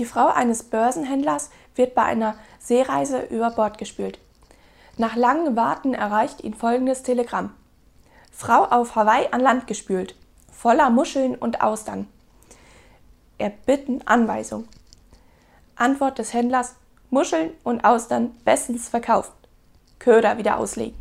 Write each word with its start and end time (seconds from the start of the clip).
Die 0.00 0.06
Frau 0.06 0.28
eines 0.28 0.62
Börsenhändlers 0.62 1.50
wird 1.74 1.94
bei 1.94 2.02
einer 2.02 2.34
Seereise 2.58 3.20
über 3.20 3.50
Bord 3.50 3.76
gespült. 3.76 4.18
Nach 4.96 5.14
langem 5.14 5.56
Warten 5.56 5.92
erreicht 5.92 6.42
ihn 6.42 6.54
folgendes 6.54 7.02
Telegramm. 7.02 7.52
Frau 8.32 8.64
auf 8.64 8.96
Hawaii 8.96 9.28
an 9.30 9.42
Land 9.42 9.66
gespült, 9.66 10.14
voller 10.50 10.88
Muscheln 10.88 11.34
und 11.34 11.60
Austern. 11.60 12.08
Erbitten 13.36 14.00
Anweisung. 14.06 14.68
Antwort 15.76 16.18
des 16.18 16.32
Händlers: 16.32 16.76
Muscheln 17.10 17.50
und 17.62 17.84
Austern 17.84 18.34
bestens 18.46 18.88
verkauft. 18.88 19.32
Köder 19.98 20.38
wieder 20.38 20.56
auslegen. 20.56 20.96